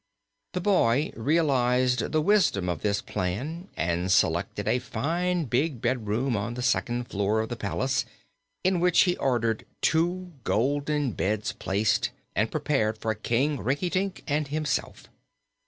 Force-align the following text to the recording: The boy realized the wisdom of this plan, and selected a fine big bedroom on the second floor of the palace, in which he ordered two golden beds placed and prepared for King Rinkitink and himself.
The 0.53 0.61
boy 0.61 1.11
realized 1.15 2.11
the 2.11 2.23
wisdom 2.23 2.67
of 2.69 2.81
this 2.81 3.03
plan, 3.03 3.67
and 3.77 4.11
selected 4.11 4.67
a 4.67 4.79
fine 4.79 5.45
big 5.45 5.79
bedroom 5.79 6.35
on 6.35 6.55
the 6.55 6.63
second 6.63 7.03
floor 7.07 7.39
of 7.39 7.49
the 7.49 7.55
palace, 7.55 8.03
in 8.63 8.79
which 8.79 9.01
he 9.01 9.15
ordered 9.17 9.63
two 9.79 10.31
golden 10.43 11.11
beds 11.11 11.51
placed 11.51 12.09
and 12.35 12.49
prepared 12.49 12.97
for 12.97 13.13
King 13.13 13.57
Rinkitink 13.59 14.23
and 14.25 14.47
himself. 14.47 15.03